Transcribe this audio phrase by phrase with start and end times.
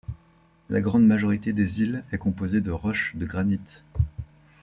[0.71, 3.83] La grande majorité des îles est composée de roches de granit.